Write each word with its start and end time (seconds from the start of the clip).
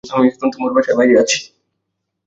আচ্ছা, 0.03 0.15
আমি 0.17 0.27
এখন 0.27 0.47
তোমার 0.53 0.71
বাসার 0.75 0.95
বাইরে 0.99 1.13
আছি। 1.23 1.37